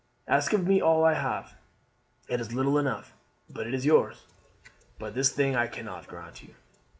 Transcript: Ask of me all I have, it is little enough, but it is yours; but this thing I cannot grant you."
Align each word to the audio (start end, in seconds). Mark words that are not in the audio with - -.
Ask 0.27 0.51
of 0.53 0.65
me 0.65 0.81
all 0.81 1.05
I 1.05 1.13
have, 1.13 1.53
it 2.27 2.41
is 2.41 2.55
little 2.55 2.79
enough, 2.79 3.13
but 3.47 3.67
it 3.67 3.73
is 3.75 3.85
yours; 3.85 4.25
but 4.97 5.13
this 5.13 5.29
thing 5.29 5.55
I 5.55 5.67
cannot 5.67 6.07
grant 6.07 6.41
you." 6.41 6.55